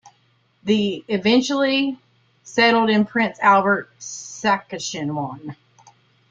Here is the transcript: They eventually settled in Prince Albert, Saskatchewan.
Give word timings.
They 0.63 1.03
eventually 1.09 1.99
settled 2.41 2.89
in 2.89 3.05
Prince 3.05 3.37
Albert, 3.39 3.87
Saskatchewan. 4.01 5.55